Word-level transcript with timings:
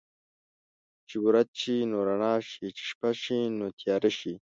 چې 1.07 1.15
ورځ 1.25 1.49
شي 1.61 1.75
نو 1.91 1.97
رڼا 2.09 2.35
شي، 2.49 2.65
چې 2.75 2.83
شپه 2.91 3.09
شي 3.23 3.39
نو 3.57 3.65
تياره 3.79 4.11
شي. 4.19 4.33